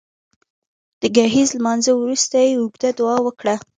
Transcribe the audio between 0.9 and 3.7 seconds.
د ګهیځ لمانځه وروسته يې اوږده دعا وکړه